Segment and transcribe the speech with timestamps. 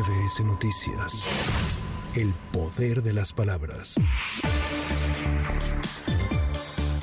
[0.00, 1.26] MBS Noticias.
[2.16, 3.96] El poder de las palabras.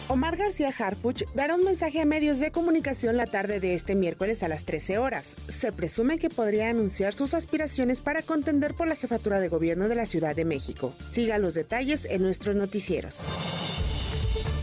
[0.08, 4.41] Omar García Harfuch dará un mensaje a medios de comunicación la tarde de este miércoles
[4.41, 5.36] a las 13 horas.
[5.47, 9.95] Se presume que podría anunciar sus aspiraciones para contender por la jefatura de gobierno de
[9.95, 10.91] la Ciudad de México.
[11.11, 13.27] Siga los detalles en nuestros noticieros.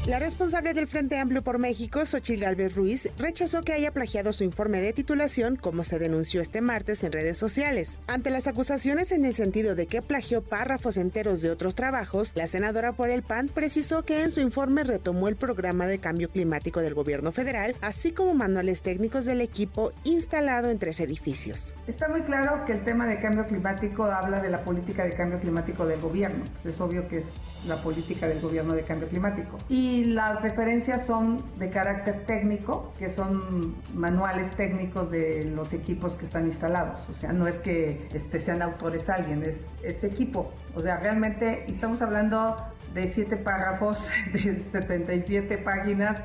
[0.06, 4.44] La responsable del Frente Amplio por México, Xochitl Galvez Ruiz, rechazó que haya plagiado su
[4.44, 7.98] informe de titulación, como se denunció este martes en redes sociales.
[8.06, 12.46] Ante las acusaciones en el sentido de que plagió párrafos enteros de otros trabajos, la
[12.48, 16.82] senadora por el PAN precisó que en su informe retomó el programa de cambio climático
[16.82, 21.74] del gobierno federal, así como manuales técnicos del equipo instalado en tres edificios.
[21.86, 25.40] Está muy claro que el tema de cambio climático habla de la política de cambio
[25.40, 26.44] climático del gobierno.
[26.62, 27.24] Es obvio que es
[27.66, 29.58] la política del gobierno de cambio climático.
[29.70, 36.24] Y las referencias son de carácter técnico, que son manuales técnicos de los equipos que
[36.24, 37.08] están instalados.
[37.08, 40.50] O sea, no es que este, sean autores alguien, es, es equipo.
[40.74, 42.56] O sea, realmente estamos hablando
[42.94, 46.20] de siete párrafos, de 77 páginas,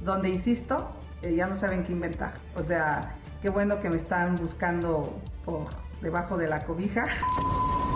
[0.00, 0.90] donde, insisto,
[1.22, 2.34] eh, ya no saben qué inventar.
[2.56, 5.68] O sea, qué bueno que me están buscando por
[6.00, 7.04] debajo de la cobija.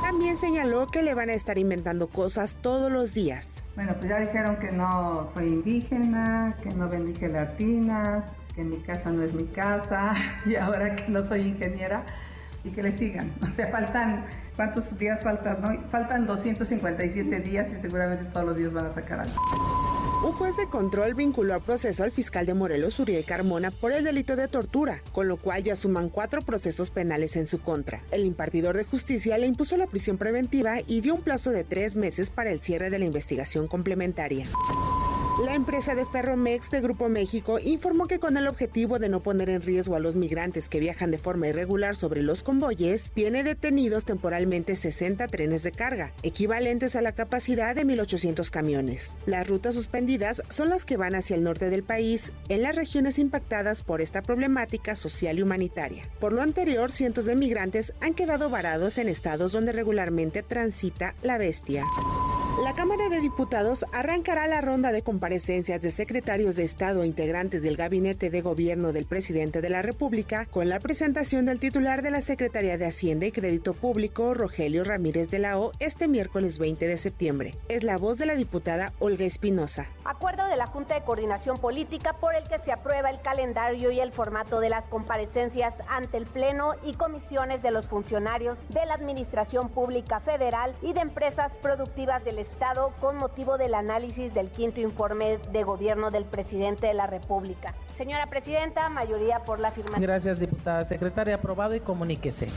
[0.06, 3.64] También señaló que le van a estar inventando cosas todos los días.
[3.74, 9.10] Bueno, pues ya dijeron que no soy indígena, que no vendí gelatinas, que mi casa
[9.10, 10.14] no es mi casa
[10.46, 12.06] y ahora que no soy ingeniera
[12.66, 13.32] y que le sigan.
[13.48, 15.62] O sea, faltan, ¿cuántos días faltan?
[15.62, 15.88] No?
[15.90, 19.34] Faltan 257 días y seguramente todos los días van a sacar algo.
[20.24, 24.02] Un juez de control vinculó a proceso al fiscal de Morelos, Uriel Carmona, por el
[24.02, 28.02] delito de tortura, con lo cual ya suman cuatro procesos penales en su contra.
[28.10, 31.96] El impartidor de justicia le impuso la prisión preventiva y dio un plazo de tres
[31.96, 34.46] meses para el cierre de la investigación complementaria.
[35.44, 39.50] La empresa de Ferromex de Grupo México informó que con el objetivo de no poner
[39.50, 44.06] en riesgo a los migrantes que viajan de forma irregular sobre los convoyes, tiene detenidos
[44.06, 49.14] temporalmente 60 trenes de carga, equivalentes a la capacidad de 1.800 camiones.
[49.26, 53.18] Las rutas suspendidas son las que van hacia el norte del país, en las regiones
[53.18, 56.08] impactadas por esta problemática social y humanitaria.
[56.18, 61.36] Por lo anterior, cientos de migrantes han quedado varados en estados donde regularmente transita la
[61.36, 61.84] bestia.
[62.66, 67.62] La Cámara de Diputados arrancará la ronda de comparecencias de secretarios de Estado e integrantes
[67.62, 72.10] del gabinete de gobierno del presidente de la República con la presentación del titular de
[72.10, 76.88] la Secretaría de Hacienda y Crédito Público, Rogelio Ramírez de la O, este miércoles 20
[76.88, 77.54] de septiembre.
[77.68, 79.86] Es la voz de la diputada Olga Espinosa.
[80.04, 84.00] Acuerdo de la Junta de Coordinación Política por el que se aprueba el calendario y
[84.00, 88.94] el formato de las comparecencias ante el Pleno y comisiones de los funcionarios de la
[88.94, 92.55] Administración Pública Federal y de empresas productivas del Estado
[93.00, 97.74] con motivo del análisis del quinto informe de gobierno del presidente de la República.
[97.92, 99.98] Señora Presidenta, mayoría por la firma.
[99.98, 101.36] Gracias, diputada secretaria.
[101.36, 102.48] Aprobado y comuníquese.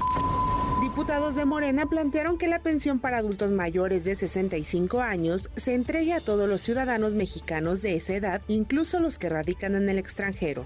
[0.81, 6.13] Diputados de Morena plantearon que la pensión para adultos mayores de 65 años se entregue
[6.13, 10.63] a todos los ciudadanos mexicanos de esa edad, incluso los que radican en el extranjero.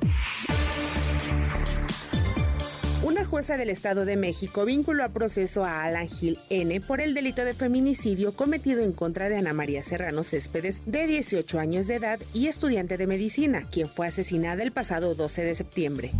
[3.33, 7.43] Jueza del Estado de México vinculó a proceso a Alan Gil N por el delito
[7.43, 12.19] de feminicidio cometido en contra de Ana María Serrano Céspedes, de 18 años de edad
[12.35, 16.11] y estudiante de medicina, quien fue asesinada el pasado 12 de septiembre.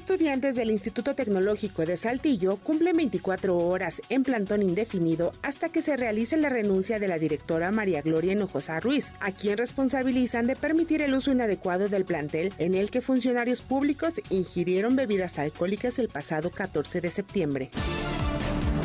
[0.00, 5.94] Estudiantes del Instituto Tecnológico de Saltillo cumplen 24 horas en plantón indefinido hasta que se
[5.94, 11.02] realice la renuncia de la directora María Gloria Hinojosa Ruiz, a quien responsabilizan de permitir
[11.02, 16.50] el uso inadecuado del plantel en el que funcionarios públicos ingirieron bebidas alcohólicas el pasado
[16.50, 17.70] 14 de septiembre.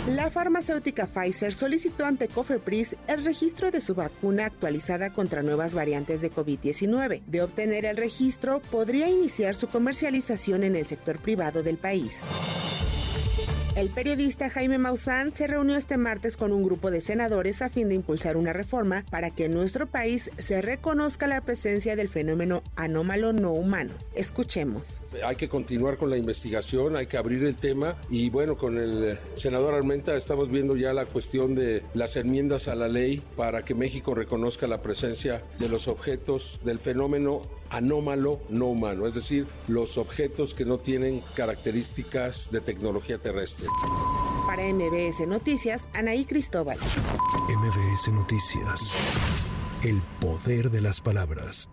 [0.07, 6.21] La farmacéutica Pfizer solicitó ante Cofepris el registro de su vacuna actualizada contra nuevas variantes
[6.21, 7.23] de COVID-19.
[7.25, 12.19] De obtener el registro, podría iniciar su comercialización en el sector privado del país.
[13.75, 17.89] El periodista Jaime Maussan se reunió este martes con un grupo de senadores a fin
[17.89, 22.63] de impulsar una reforma para que en nuestro país se reconozca la presencia del fenómeno
[22.77, 23.91] anómalo no humano.
[24.13, 25.01] Escuchemos.
[25.25, 29.19] Hay que continuar con la investigación, hay que abrir el tema y bueno, con el
[29.35, 33.75] senador Armenta estamos viendo ya la cuestión de las enmiendas a la ley para que
[33.75, 39.97] México reconozca la presencia de los objetos del fenómeno anómalo no humano, es decir, los
[39.97, 43.67] objetos que no tienen características de tecnología terrestre.
[44.46, 46.78] Para MBS Noticias, Anaí Cristóbal.
[47.50, 48.94] MBS Noticias.
[49.84, 51.70] El poder de las palabras.